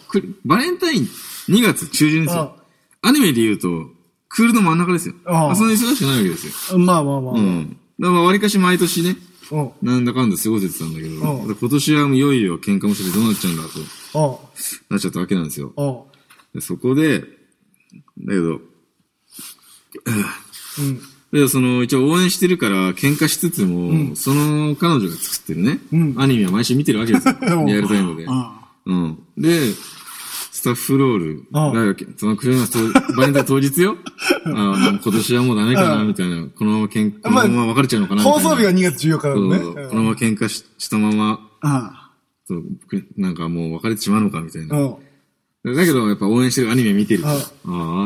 [0.45, 1.03] バレンタイン
[1.49, 2.55] 2月中旬ですよ。
[3.01, 3.89] アニメで言うと、
[4.29, 5.15] クールの真ん中ですよ。
[5.25, 6.79] うんあそんな忙しくないわけですよ。
[6.79, 7.33] まあまあまあ。
[7.33, 7.77] うん。
[7.99, 9.17] だから割かし毎年ね、
[9.51, 9.71] うん。
[9.81, 14.37] なんだかんだ過ごせてたんだけど、今年はもういよいよ喧嘩もしててどうなっちゃうんだと、うん。
[14.89, 15.73] なっちゃったわけなんですよ。
[16.59, 17.25] そこで、だ
[18.27, 18.61] けど、うん。
[21.31, 25.79] で、その、一応応援してるから喧嘩しつつも、その彼女が作ってるね、
[26.17, 27.35] アニメは毎週見てるわけですよ。
[27.65, 28.27] リアルタイムで。
[28.85, 29.17] うん。
[29.37, 29.71] で、
[30.61, 33.97] スタッフロールあが、そのクリスマスと、バレンタイン当日よ。
[34.45, 36.45] あもう今年はもうダメかな、みたいな。
[36.47, 38.49] このまま喧嘩、このまま別れちゃうのかな、みたいな。
[38.49, 39.87] 放送日が2月14日なそうのね。
[39.89, 42.11] このまま喧嘩ししたまま、あ
[42.47, 42.63] そう
[43.17, 44.77] なんかもう別れてしまうのか、みたいな。
[44.77, 44.99] う
[45.71, 45.75] ん。
[45.75, 47.29] だけど、やっぱ応援してるアニメ見てると。
[47.29, 47.37] あああ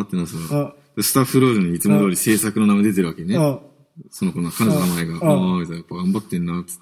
[0.02, 3.36] ーってなってたあでスタッフロールにいつも通り制作の名前出てるわけね。
[3.36, 3.60] うん。
[4.12, 6.78] その子の彼女の名前が、ああやっぱ頑張ってんな、つっ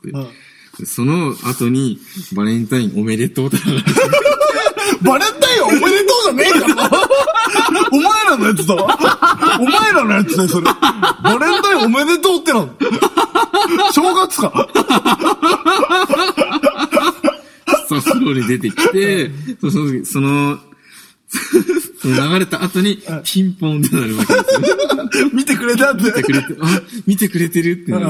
[0.77, 0.85] て。
[0.85, 1.99] その後に、
[2.35, 3.91] バレンタインおめでとうって流れて
[5.03, 6.89] バレンタインおめでとうじゃねえか。
[7.91, 8.97] お前らのやつだわ。
[9.59, 10.65] お前らのやつだよ、それ。
[10.65, 12.69] バレンタインおめでとうってなの。
[13.91, 14.69] 正月か。
[17.87, 20.59] スタッフロールに出てきて、そその、その、その
[22.05, 24.61] 流れた後に、ピンポンってなるわけですよ。
[25.33, 26.03] 見てくれたって。
[26.03, 28.05] 見てくれて、あ、見てくれてるってなる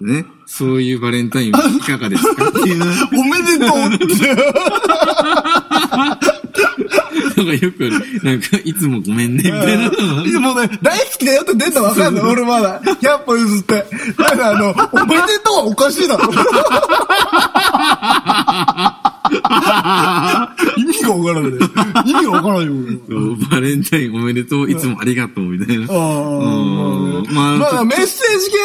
[0.00, 0.26] ね。
[0.46, 2.48] そういうバレンタインいかがですか？
[2.48, 4.04] っていう、なんかおめでとうって。
[7.64, 9.84] よくある、なんか、いつもごめんね、みたいな。
[10.24, 12.24] いやもうね、大好きだよって出たらわかんない。
[12.24, 12.80] 俺まだ。
[12.80, 13.86] 100歩譲って。
[14.18, 16.28] だからあの、おめでとうはおかしいだろ。
[20.76, 21.58] 意味がわからないね。
[22.06, 22.72] 意味がわからないよ。
[22.72, 25.86] 俺そうバレンタインおめでとう、いつもありがとう、みたいな。
[25.90, 27.32] あうんあ。
[27.32, 28.58] まあまあ、メッセージ系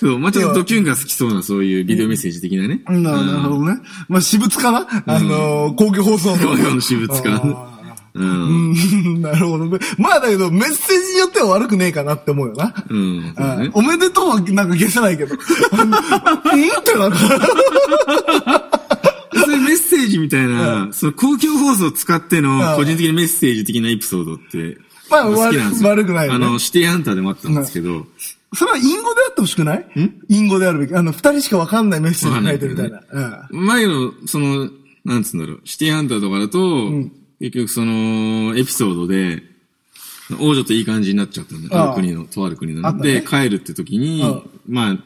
[0.00, 2.68] そう、まあちょっとドキュンが好きそうな、そういうビデオメッセージ的なね。
[2.68, 2.82] ね。
[2.88, 3.76] ななるほどね。
[4.08, 4.86] まあ、私物かな？
[5.06, 6.36] あのー、公共放送の。
[6.38, 7.70] 公共の私物かあ
[8.14, 8.74] うん。
[9.20, 9.78] なるほどね。
[9.98, 12.74] まあだけど、メッセージによっては悪くねえかなって思うよな。
[12.88, 13.34] うん。
[13.74, 15.34] おめでとうはなんか消せないけど。
[15.36, 17.12] うんってなん
[20.20, 22.76] みたいな、その公共放送を使ってのうん。
[22.76, 24.78] 個人的なメッセージ的なエピソードって、
[25.10, 25.90] まあ好きなんですよ。
[25.90, 26.46] 悪くないよね。
[26.46, 28.06] あの、シティハンターでもあったんですけど、
[28.54, 29.86] それは隠語であってほしくない？
[30.28, 30.94] 隠語であるべき。
[30.94, 33.02] あの、二人しかわかんないメッセージ書いてるみたいな。
[33.50, 34.70] うん前の、その、
[35.04, 36.90] なんつうんだろう、シティハンターとかだと、
[37.40, 39.42] 結局その、エピソードで、
[40.38, 41.92] 王女といい感じになっちゃったんだよ。
[41.92, 42.86] ある国の、とある国の。
[42.86, 43.14] あったね。
[43.14, 44.22] で、帰るって時に
[44.68, 44.98] まあ、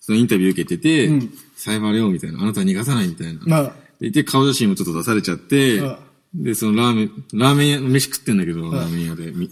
[0.00, 1.32] そのインタビュー受けてて、ん。
[1.56, 3.40] サイバーレオみたいな、あなたは逃がさないみたいな。
[3.44, 5.98] まあ、で、で顔写真もちょっと出されちゃってああ、
[6.34, 9.48] で、そのラーメン、ラーメン屋、飯食ってんだけど、ラーメン屋で、み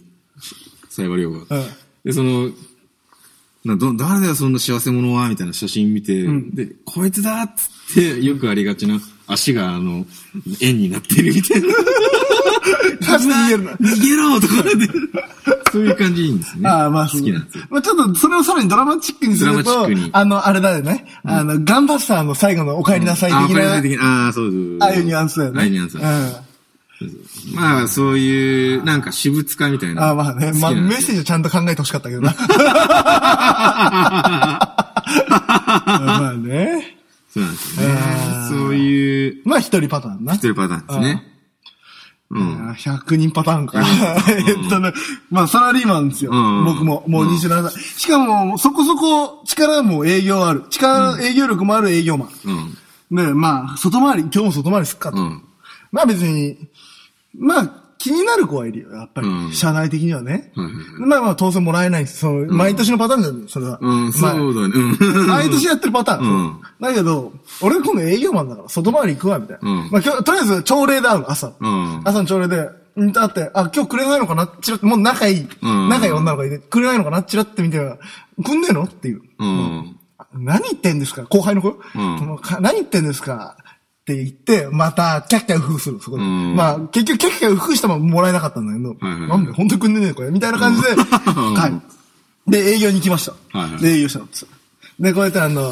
[0.88, 1.38] サイバーレオが。
[1.38, 1.46] うん
[2.02, 2.50] で、その、
[3.62, 10.06] など、誰だよ、そんな幸せ者はみたいな写真見て、で、こいつだっつって、よくありがちな、足が、あの、
[10.62, 11.68] 円になってるみたいな。
[13.08, 14.70] マジで 逃げろとかで、
[15.72, 16.68] そういう感じいいんですね。
[16.68, 17.64] ああ、まあ、好きなんですよ。
[17.70, 21.06] まあ、ちょっと、それをさらにドラマチックにするとあの、あれだよね。
[21.24, 24.76] あの、ガンバスターの最後のお帰りなさいああ、的な、これ的な、ああ、そうそう。
[24.80, 25.58] ああいうニュアンスだよね。
[25.58, 25.96] ああいうニュアンス。
[25.96, 26.04] うん。
[27.54, 30.08] まあ、そういう、なんか、私物化みたいな。
[30.08, 30.52] ああ、まあね。
[30.60, 32.34] まあ、メッセージをちゃんと考えてほしかったけどな。
[35.86, 36.96] まあね。
[37.32, 37.94] そうなんですよね
[38.48, 40.34] そういう、まあ、一人パターンな。
[40.34, 41.29] 一人パターンですね。
[42.30, 42.70] うん。
[42.70, 43.82] あ100人パターンか。
[44.28, 44.92] えっとね、
[45.30, 46.30] まあ、サラリーマンですよ。
[46.32, 47.72] うん僕も、もう27歳。
[47.80, 50.64] しかも、そこそこ力も営業ある。
[50.70, 52.28] 力、営業力もある営業マン。
[53.10, 53.16] うん。
[53.16, 55.18] で、まあ、外回り、今日も外回りすっかと。
[55.18, 55.42] うん。
[55.90, 56.56] まあ別に、
[57.36, 59.28] まあ、気になる子はいるよ、やっぱり。
[59.28, 60.52] うん社内的にはね。
[60.56, 62.18] はいはいはいまあまあ当然もらえないんです。
[62.20, 63.78] その、毎年のパターンだよね、それは。
[63.80, 64.74] うん、まあそうだね。
[64.74, 65.26] うん。
[65.28, 66.24] 毎年やってるパターン。
[66.24, 69.70] うんだけど、俺今度営業マンだから、外回り行くわ、みたいな。
[69.70, 71.52] うんまあ今日、とりあえず朝礼で会うの、朝。
[71.60, 77.78] うん朝の朝礼で、うんと会って、あ、今日くれないのかなチラッもう仲いい、うん仲いい女の子がいて、くれないのかなチラって見て、
[78.42, 78.84] くんねえの？
[78.84, 79.20] っていう。
[79.38, 79.96] うん。
[80.32, 81.24] 何言ってんですか？
[81.24, 83.56] 後輩の子、んそのか何言ってんですか？
[84.00, 86.22] って言って、また、キャッキャウフフする、そこで。
[86.22, 91.82] うんまあ、結局、キャッキャウフフしてももらえなかったんだけど、はいはいなんで、本当にくんねえのこれみたいな感じで、は
[92.48, 92.50] い。
[92.50, 93.32] で、営業に行きました。
[93.58, 94.26] はいはいで、営業したの。
[95.00, 95.70] で、こうやってあの、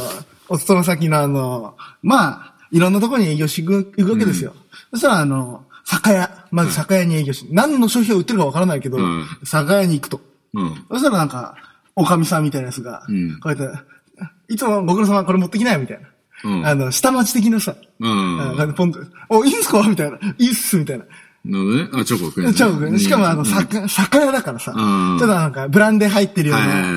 [0.49, 4.55] お勤め先のあの、まあ、いろんなところに営業し行く行くわけですよ。
[4.91, 10.21] そしたらあの、酒屋、まず酒屋に営業し、何の商品を売ってるかわからないけど、うん酒屋に行くと。
[10.55, 10.85] うん。
[10.91, 11.57] そしたらなんか、
[11.97, 16.09] おかみさんみたいなやつが、うんこうやって、いつもご苦労様これ持ってきなよ、みたいな。
[16.45, 18.61] うんあの、下町的なさ、うん。
[18.61, 19.83] あのポンと、お、いいんすか？
[19.89, 20.19] みたいな。
[20.39, 21.05] いいっす、みたいな。
[21.45, 21.89] なるほどね。
[21.95, 22.59] あ、チョコくれるね。
[22.59, 26.89] ちゃうしかもあの、うん酒、酒屋だからさ、ちうんょっとなんか、ブランデー入ってるようはいはいは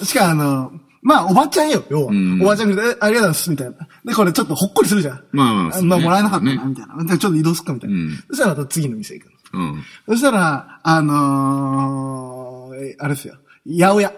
[0.00, 0.04] な。
[0.06, 2.12] しかもあの、まあ、おばちゃんよ、要は。
[2.12, 3.72] んおばちゃんが、えありがとうございます、みたいな。
[4.04, 5.24] で、これちょっとほっこりするじゃん。
[5.32, 7.04] まあまあまあ、もらえなかったな、ねみたいな。
[7.04, 7.96] でちょっと移動すっか、みたいな。
[7.96, 9.60] うんそしたらまた次の店行くの。
[9.60, 9.82] うん。
[10.08, 13.34] そしたら、あのー、えあれですよ。
[13.66, 14.12] 八百屋。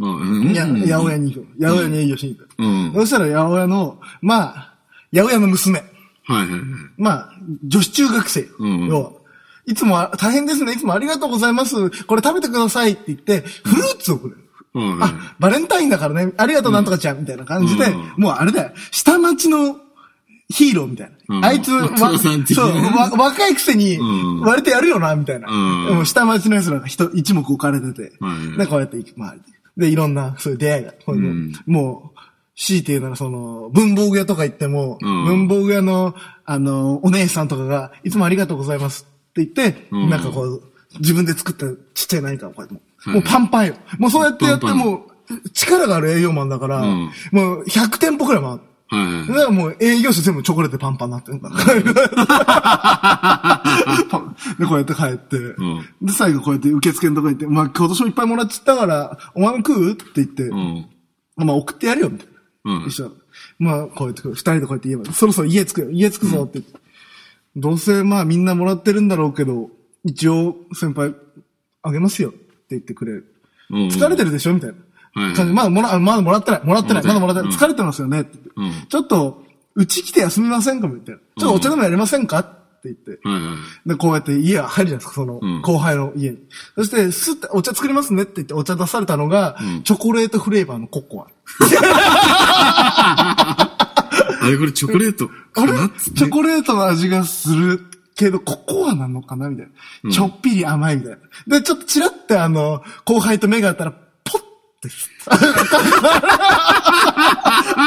[0.00, 0.52] まあ、うん。
[0.54, 1.68] や、うん八百屋に行くの。
[1.68, 2.48] 八百屋に営業しに行く。
[2.58, 4.74] うんそしたら八百屋の、まあ、
[5.12, 5.78] 八百屋の娘。
[5.78, 6.60] はいはいはい。
[6.96, 7.32] まあ、
[7.64, 8.48] 女子中学生。
[8.58, 9.10] うん。
[9.66, 10.72] いつもあ大変ですね。
[10.72, 11.90] いつもありがとうございます。
[12.06, 14.40] これ食べてくださいって言って、フルーツをくれる。
[14.72, 19.76] はいあ、バレンタインだからね、ありがとうなんとかちゃん、みたいな感じで、うんもうあれだよ、下町の
[20.48, 21.36] ヒーローみたいな。
[21.36, 25.48] うんあいつ、わそう、若いくせにうん割とやるよな、みたいな。
[25.50, 29.34] うんもう下町の奴らが人、一目置かれてて、はいで、こうやってまあ、
[29.80, 31.52] で、いろんな、そういう出会いが、こうん。
[31.66, 32.18] もう、
[32.56, 35.24] 強いて言うなら、その、文房具屋とか行っても、うん。
[35.24, 36.14] 文房具屋の、
[36.44, 40.10] あの、お姉さんとかが、いつもありがとうございますって言って、うん。
[40.10, 40.62] なんかこう、
[40.98, 43.74] 自分で作ったちっちゃい何かをこうやってもう、はいもうパンパンよ。
[43.98, 47.10] もうそうやってやってもう、力がある営業マンだから、うん。
[47.32, 51.50] もう100店舗くらい回って、はいはいだからもう営業所全部チョコレートパンパンになってるんだ。
[54.58, 55.54] で、こうやって帰って、ん
[56.02, 60.86] で、最後こうやって受付のとこ行って、まあ今年もいっぱいもらっちゃったから、お前も食うって言って、うん。
[61.36, 62.28] まあ送ってやるよ、みたい
[62.64, 62.72] な。
[62.72, 62.82] うん。
[62.86, 63.12] 一緒
[63.58, 66.80] まあこうやって、二人でこうやって言えば、そろそろ家着くよ、家着くぞって言って、
[67.56, 69.70] どうせまあみんなもらってるんだろうけど、
[70.04, 71.14] 一応先輩、
[71.82, 72.38] あげますよって
[72.70, 73.34] 言ってくれる。
[73.70, 74.76] うん疲れてるでしょみたいな。
[75.14, 76.60] はい感じまだもら、まだもらってない。
[76.64, 77.04] もらってない。
[77.04, 77.52] まだもらってない。
[77.52, 78.50] うん疲れてますよねって言って。
[78.56, 79.42] うんちょっと、
[79.74, 81.20] うち来て休みませんかみたいな。
[81.20, 82.50] ちょっとお茶でもやりませんかって
[82.84, 83.18] 言って。
[83.26, 83.88] はいはい。
[83.88, 86.38] で、こうやって家入るじゃないですか、そのうん、後輩の家に。
[86.74, 91.26] そして、すってお茶作りますねって言ってお茶出されたのが、うんチョコレートフレーバーのココア。
[94.42, 95.72] あれこれチョコレートあれ？
[96.14, 97.80] チョコレートの味がする
[98.16, 99.72] けど、ココアなのかなみたいな、
[100.04, 101.18] うんちょっぴり甘いみたいな。
[101.58, 103.94] で、ちょっとチラってあの、後輩と目が合ったら、
[104.88, 104.96] ポッて、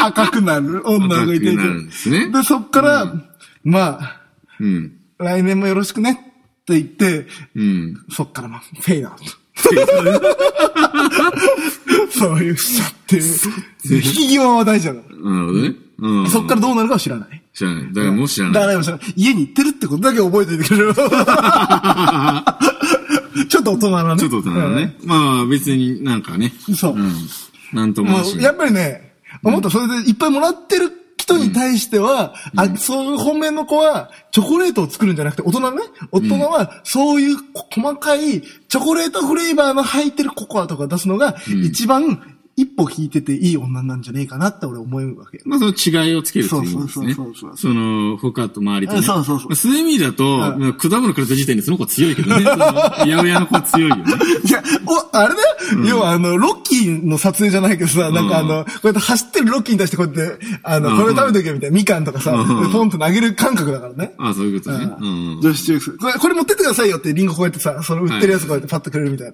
[0.06, 3.12] 赤くなる女の子いてるんですねで、そっから、
[3.64, 4.22] まあ、
[4.60, 5.00] うん。
[5.18, 6.16] 来年もよろしくねっ
[6.66, 7.26] て言って、
[7.56, 8.06] うん。
[8.12, 9.24] そっからまあ、フェイダーと。
[12.12, 13.24] そういう人っていう。
[13.86, 15.16] 引き際は大事だから。
[15.32, 15.76] なるほどね。
[16.00, 16.30] うん。
[16.30, 17.42] そっからどうなるかは知らない。
[17.54, 17.94] 知らない。
[17.94, 18.54] だからもう知らない。
[18.54, 19.06] 誰も知らない。
[19.16, 20.94] 家に行ってるってことだけ覚えておいてくれる。
[23.50, 24.20] ちょっと大人なね。
[24.20, 24.96] ちょっと大人だね。
[25.04, 26.54] まあ別になんかね。
[26.76, 27.14] そううん。
[27.74, 28.08] なんとうん。
[28.10, 37.38] もやっぱりね、思った、それでいっぱいもらってる人に対しては、あ、そういう本命の子は、チョコレートを作るんじゃなくて、大人ね、大人は、そういう
[37.72, 45.42] 細かい、チョコレートフレーバーの入ってるココアとか出すのが、一番、一歩引いてていい女なんじゃねえかなって俺思うわけ。
[45.44, 47.14] まあその違いをつけるっていう意味ですね。
[47.14, 49.02] そうそうそうそうその、他と周りとね。
[49.02, 52.44] そうそうそうそういう意味だと、まあ果物くれた時点でその子は強いけどね。
[52.44, 54.04] その八百屋の子は強いよね。
[54.46, 55.48] いや、お、あれだよ、
[55.88, 64.14] 要はあの、ロッキーの撮影じゃないけどさ、なんかあの、こうやって走ってるロッキーに対してこうやって、あの、うんこれ食べとけみたいな、みかんとかさ、うんポンと投げる感覚だからね。
[64.20, 64.86] ああ、そういうことね。
[65.00, 65.06] う
[65.38, 65.40] ん。
[65.42, 65.98] 女子中学生。
[65.98, 69.34] これ、これ持ってってくださいよって、リンゴこうやってさ、その売ってるやつこうやってパッとくれるみたいな。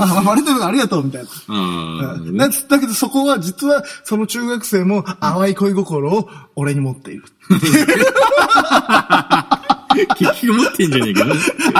[0.00, 1.28] あ、割れてるありがとうみたいな。
[1.28, 7.24] ああ、うんだだけどそこは実はその中学生も淡い恋心を俺に持っている。
[10.18, 11.34] 結局持ってんじゃねえかな。
[11.34, 11.74] 憧れて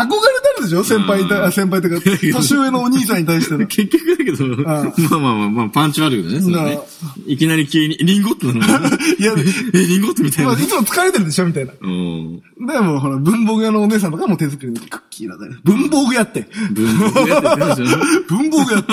[0.59, 0.85] るでしょ？
[0.85, 3.67] 先輩に先輩とか、 年上のお兄さんに対しての。
[3.67, 4.85] 結局だけど、まあ
[5.19, 6.79] まあまあまあ、パンチはあるけどね。
[7.27, 8.59] いきなり急に、リンゴってなの
[9.19, 9.35] いや、
[9.75, 10.67] え、リンゴってみたいなまあ、い。
[10.67, 11.47] つも疲れてるでしょ？
[11.47, 11.73] みたいな。
[11.81, 12.41] うん。
[12.67, 15.57] でも、ほら、文房具屋のお姉さんとかも手作りのクッキーだね。
[15.65, 16.49] 文房具屋って。
[16.73, 17.83] 文房具屋って
[18.29, 18.93] 文房具屋って。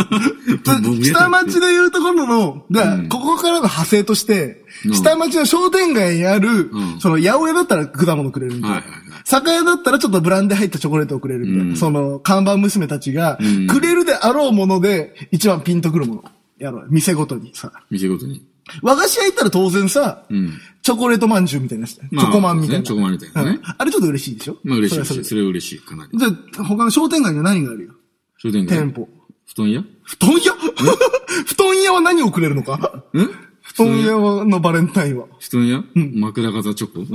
[0.63, 8.83] 文房具屋って下町でいうところの、だここからの派生として、うん下町の商店街にある、うんその、八百屋だったら果物くれるみたいな。
[9.29, 11.63] 酒屋だったらちょっとブランデー入ったチョコレートをくれるみたいな。
[11.63, 16.23] うんその、看板娘たちが、うんくれるであろうもので、一番ピンとくるもの。
[16.59, 16.87] やろう。
[16.89, 17.71] 店ごとにさ。
[17.89, 18.41] 店ごとに。
[18.81, 20.53] 和菓子屋行ったら当然さ、うん。
[20.81, 22.83] チョコレートまんじゅうみたいなやつ、まあチョコマンみたいな。
[22.83, 24.57] チョコマンみたいなねうんあれちょっと嬉しいでしょ？
[24.63, 26.17] まあ嬉しいそれはそれ嬉しい、かなり。
[26.17, 27.93] じゃあ、他の商店街には何があるよ？
[28.37, 28.77] 商店街？
[28.79, 29.09] 店舗。
[29.45, 29.81] 布団屋？
[29.81, 30.37] ん布団屋？
[31.45, 33.03] 布団屋は何をくれるのか？
[33.61, 34.45] 布団屋？
[34.45, 35.25] のバレンタインは。
[35.39, 35.83] 布団屋？
[36.15, 36.99] 枕型チョコ？
[37.03, 37.07] ん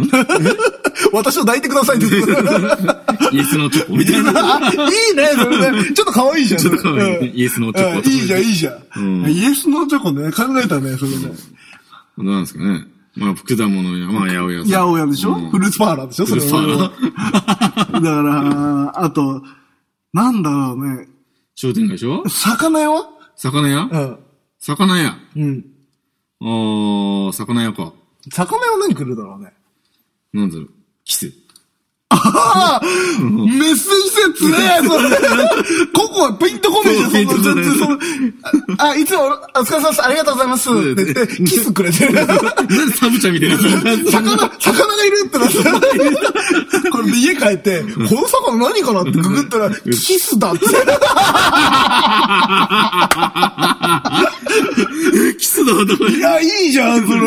[1.12, 2.06] 私を抱いてくださいって
[3.34, 4.56] イエスのチョコみたいな。
[4.56, 4.74] あ い
[5.12, 5.92] いね、それね。
[5.94, 6.60] ちょっと可愛いじゃん。
[6.60, 9.30] ちょっと可愛いねうんイエスのチョコうんいいじゃん、いいじゃうんん。
[9.32, 11.16] イエスのチョコね、考えたね、それね。
[12.18, 12.86] どうなんですかね。
[13.14, 14.70] まあ、果物や、まあ、八百屋さん。
[14.70, 15.34] 八百屋でしょ？
[15.36, 16.26] うんフルーツパーラーでしょ？
[16.26, 16.92] それフルーツは。
[17.92, 19.42] だから、あと、
[20.12, 21.08] なんだろうね。
[21.54, 22.22] 商店街でしょ？
[22.28, 22.90] 魚屋？
[22.90, 23.88] は魚屋？
[23.90, 24.16] うん。
[24.60, 25.16] 魚屋。
[25.36, 25.64] うん。
[26.40, 27.92] あー、魚屋か。
[28.30, 29.52] 魚屋は何来るだろうね。
[30.32, 30.70] なんだろう。
[31.04, 31.32] キス。
[32.14, 32.90] ああメ
[33.72, 35.08] ッセージ性つねえ、それ。
[35.94, 37.54] ここはピンとこねえじゃん、そのそ
[37.88, 37.98] の
[38.78, 39.28] あ、あいつも、お
[39.60, 40.68] 疲れ様です、ありがとうございます。
[40.68, 42.12] って言って、キスくれてる。
[42.12, 42.34] なんで
[42.98, 43.72] サブちゃんみたいな魚、
[44.58, 45.54] 魚がいるってなって。
[46.90, 50.66] これで家帰って、この魚何かなってググったら、キスだって。
[55.38, 55.72] キスだ
[56.10, 57.20] いや、いいじゃん、それ。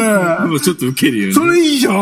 [0.48, 1.34] もうちょっとウケるよね。
[1.34, 1.98] それいいじゃうん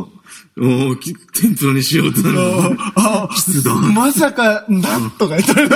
[0.00, 0.13] ん。
[0.56, 2.76] おお、き天ぷらにしようとなるの。
[2.94, 3.74] あ筆だ。
[3.74, 5.68] まさか、なんとか言ってる。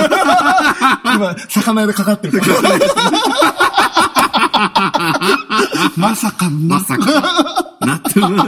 [1.03, 2.41] 今、魚屋でかかってる。
[5.97, 7.75] まさか、まさか。
[7.81, 8.45] なってるな。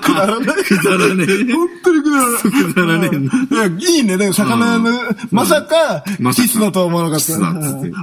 [0.00, 0.64] くだらない。
[0.64, 1.52] くだらねえ。
[1.52, 2.42] 本当にくだらない。
[2.42, 3.16] くだらねえ
[3.54, 4.16] ないや、いいね。
[4.16, 4.90] でも魚屋の、
[5.30, 7.38] まさか、まさかキスだとは思わなかった。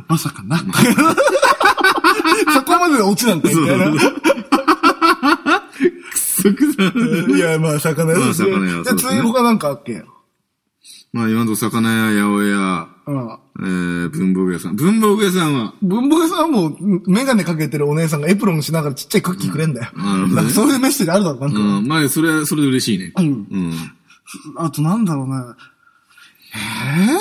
[0.07, 0.57] まさかな。
[2.53, 3.91] そこまで落ちなんかみたいな。
[3.91, 3.97] く
[7.35, 10.03] いや、まあ、魚屋まあですね魚屋じゃあ、次他なんかあっけ
[11.13, 13.29] まあ今の魚屋、八百屋、うん。
[13.59, 14.75] えー、文房具屋さん。
[14.75, 19.91] 文房具屋さんは、文房具屋さんはもう、メガネかけてるお姉さんがエプロンしながらちっちゃいクッキーくれんだよ。
[19.93, 21.59] うんなんかそういうメッセージあるだろ、なんか。
[21.59, 23.11] うん、まあそれは、それで嬉しいね。
[23.17, 23.73] うんうん。
[24.55, 25.57] あとなんだろうな。
[26.53, 27.17] えぇ、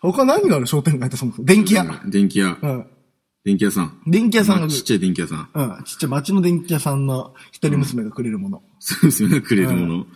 [0.00, 0.66] 他何がある？
[0.66, 1.46] 商店街ってそもそも。
[1.46, 1.84] 電気屋。
[2.06, 2.66] 電気屋う。
[2.66, 2.86] ん。
[3.46, 3.96] 電気屋さん。
[4.08, 5.48] 電気屋さんがまあちっちゃい電気屋さん。
[5.54, 5.84] うん。
[5.84, 8.60] ちっちゃい町の電気屋さんの一人娘がくれるもの。
[8.80, 10.06] そうですよね、くれるも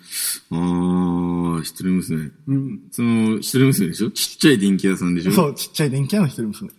[0.51, 1.55] の。
[1.55, 2.29] ああ、一人娘。
[2.49, 2.81] うん。
[2.91, 4.11] その、一人娘でしょ？
[4.11, 5.33] ちっちゃい電気屋さんでしょ？
[5.33, 6.71] そう、ちっちゃい電気屋の一人娘。
[6.71, 6.75] 一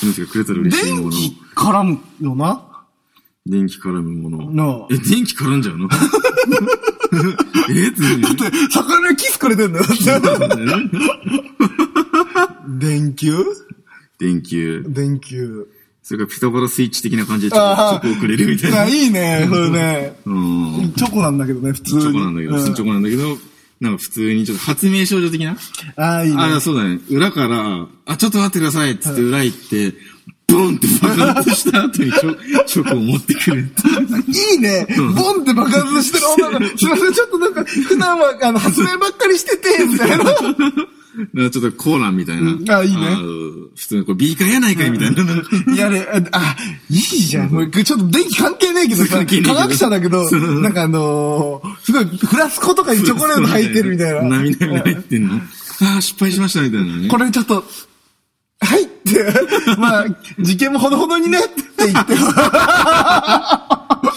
[0.00, 1.10] 人娘がくれたら嬉しいもの。
[1.10, 2.66] 電気絡むよな？
[3.46, 4.50] 電気絡むもの。
[4.50, 5.88] なあえ、電気絡んじゃうの？
[7.70, 8.20] えって何？
[8.20, 9.84] だって、魚にキスくれてんだよ。
[12.80, 13.44] 電球？
[14.18, 14.84] 電球。
[14.88, 15.66] 電球。
[16.02, 18.82] それからピタゴラスイッチ的な感じでチョあコチョコをくれるみたいな。
[18.82, 20.16] あ、いいね、それね。
[20.24, 20.92] うん。
[20.96, 22.00] チョコなんだけどね、普通に。
[22.02, 23.38] チョコなんだけど、普通にチョコなんだけど、
[23.80, 25.56] なんか普通にちょっと発明少女的な？
[25.96, 26.42] ああ、いいね。
[26.42, 27.00] ああ、そうだね。
[27.10, 29.94] 裏から、あ、ちょっと待ってくださいっつって裏行って、
[30.48, 33.70] ボンって爆発した後にチョ チョコを持ってくるいう。
[34.52, 34.86] いいね。
[34.96, 40.24] ボンって爆発してる女が、すいません、ちょっとなんか、普段は、あの、発明ばっかりしてて、みたいな。
[41.16, 42.42] だからちょっとコーランみたいな。
[42.52, 45.76] うんあいいねー普通にこれビーカーやないかいみたいな。
[45.76, 46.56] やれ、あ、
[46.90, 47.50] いいじゃん。
[47.50, 54.22] もうちょっと電気関係ねえけどさ、科学者だけど、なんかあのーすごい、フラスコとかにチョコレート入ってるみたいな。
[54.22, 55.36] なみなみ入ってんの？
[55.36, 57.08] ああ、失敗しましたみたいなね。
[57.08, 57.64] これちょっと、
[58.60, 59.24] はいって、
[59.78, 60.06] まあ、
[60.38, 62.14] 事件もほどほどにねって言って、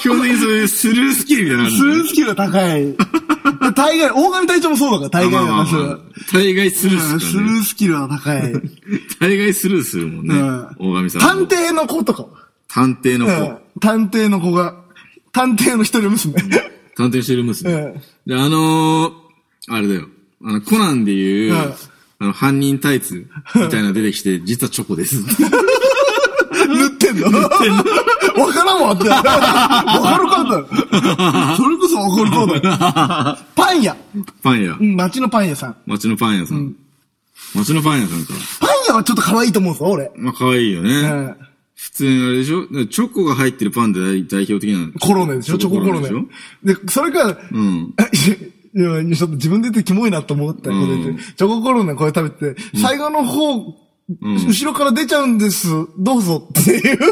[0.10, 2.96] 基本的にそういうスルースキルみたいなのあるスルースキルが高い。
[3.76, 7.60] 大概、大神隊長もそうだから、大概だから、それまあまあまあ大概スルーうんスルするからね。
[7.60, 8.54] ースキルは高い。
[9.20, 10.36] 大概スルーするもんね。
[10.36, 11.22] うん大神さん。
[11.22, 12.26] 探偵の子とか。
[12.68, 13.80] 探偵のうん子。
[13.80, 14.76] 探偵の子が、
[15.32, 16.34] 探偵の一人娘。
[16.96, 17.72] 探偵してる娘。
[17.72, 19.14] うんで、あのー、
[19.70, 20.08] あれだよ。
[20.44, 21.74] あの、コナンでいう、うん
[22.22, 25.22] あの、犯人タイツみたいなの出てきて、実はチョコです。
[26.68, 27.30] 塗ってんの
[28.40, 29.10] わからんわって。
[29.10, 31.56] わかるかだ。
[31.58, 32.70] それこそわかるか
[33.36, 33.40] だ。
[33.56, 33.96] パン屋。
[34.42, 34.84] パン屋う。
[34.84, 35.76] ん、町のパン屋さん。
[35.86, 36.76] 町のパン屋さん。
[37.56, 38.34] 町のパン屋さんか。
[38.60, 40.12] パン屋はちょっと可愛いと思うんですよ、俺。
[40.16, 40.90] まあ、可愛いよね。
[40.92, 41.36] うん
[41.80, 42.68] 普通にあれでしょ？
[42.88, 44.92] チョコが入ってるパンで代代表的なの。
[45.00, 45.58] コロネでしょ？
[45.58, 46.10] チョココロネ
[46.62, 47.96] でそれが、うん。
[48.76, 50.76] いや、ちょっと自分で言ってキモいなと思ったこ
[51.38, 53.74] チョココロネこれ食べて、最後の方、
[54.10, 55.68] ん後ろから出ちゃうんです。
[56.00, 57.00] どうぞっていう。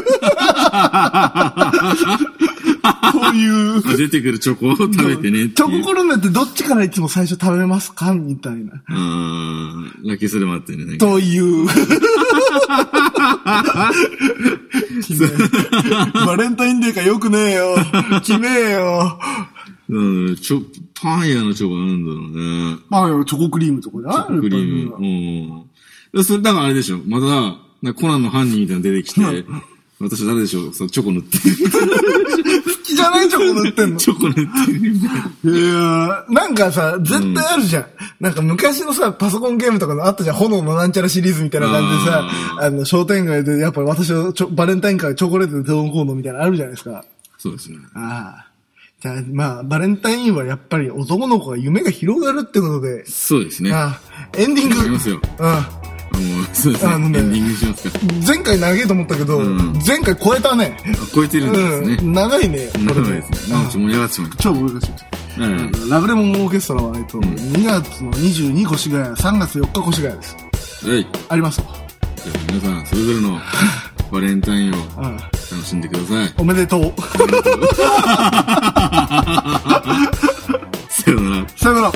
[3.12, 3.82] そういう。
[3.84, 5.54] まあ出てくるチョコを食べてねって。
[5.54, 8.12] チョココロネってどっちからいつも最初食べますか？
[8.14, 8.82] みたいな。
[8.88, 9.92] うん。
[10.04, 10.98] ラッキーそれもあってね。
[10.98, 11.66] という。
[16.26, 17.76] バレンタインデーかよくねえよ。
[18.24, 19.18] 決めえよ。
[19.90, 20.62] うん、チョ、
[21.00, 22.22] パン屋のチョコなんだろう
[22.74, 22.76] ね。
[22.90, 24.96] まあ、チョコクリームとかじゃないクリーム。
[24.96, 25.00] う
[25.64, 25.67] ん。
[26.12, 26.98] でそれ、だからあれでしょ。
[27.06, 29.20] また、なコナンの犯人みたいなの出てきて、
[30.00, 31.42] 私誰でしょうそう、チョコ塗ってる。
[32.62, 33.96] 好きじゃないチョコ塗ってんの？
[33.98, 34.42] チョコ塗って
[34.72, 35.58] るみたいな。
[35.58, 37.86] いやーなんかさ、絶対あるじゃん。
[38.20, 40.36] なんか昔のさ、パソコンゲームとかのあったじゃん。
[40.36, 47.04] 炎のなんちゃらシリーズみたいな感じでさ、あの、商店街でやっぱり私はちょバレンタイン会チョコレートでどうのこうのみたいなのあるじゃないですか。
[47.36, 47.78] そうですね。
[47.94, 48.48] ああ。
[49.00, 53.72] じゃあ、まあ、バレンタインはやっぱり男の子が夢が広がるってことで、そうですね。
[53.72, 54.00] あ
[54.34, 54.76] あ、エンディング。
[54.76, 55.97] わかりますようん。
[56.18, 56.92] もう、そうですね。
[56.92, 57.98] あのねエンディングしますか。
[58.26, 60.76] 前回長いと思ったけど、ん前回超えたね。
[60.86, 61.96] あ超えてるんですね。
[62.00, 62.12] うん。
[62.12, 62.68] 長いね。
[62.72, 63.56] こ長いですね。
[63.56, 64.90] なんか盛り上がってしまいまし超難しい。
[65.38, 65.44] た。
[65.44, 65.88] うん。
[65.90, 70.36] ラブレモンオーケストラは、えっと、2月の22越谷、3月4日越谷です。
[70.88, 71.06] はい。
[71.28, 71.66] ありますよ。
[72.16, 73.38] じゃあ皆さん、それぞれの
[74.10, 75.16] バレンタインをうん。
[75.16, 76.34] 楽しんでください。
[76.38, 76.92] おめでとう。
[80.90, 81.46] さよなら。
[81.56, 81.92] さよなら。